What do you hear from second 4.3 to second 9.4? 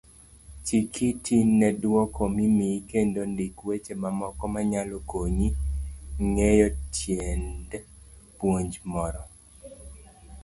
manyalo konyi ng'eyo tiend puonj moro.